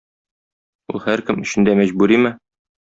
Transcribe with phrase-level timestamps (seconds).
[0.95, 2.37] Ул һәркем өчен дә мәҗбүриме?